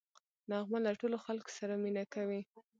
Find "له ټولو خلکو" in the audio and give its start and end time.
0.85-1.51